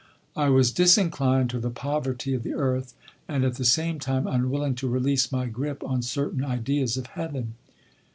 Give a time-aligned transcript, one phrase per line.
[0.35, 2.95] I was disinclined to the poverty of the earth
[3.27, 7.53] and at the same time unwilling to release my grip on certain ideas of Heaven.